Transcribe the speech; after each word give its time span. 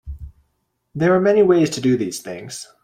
There 0.95 1.13
are 1.13 1.19
many 1.19 1.43
ways 1.43 1.69
to 1.69 1.79
do 1.79 1.95
these 1.95 2.21
things. 2.21 2.67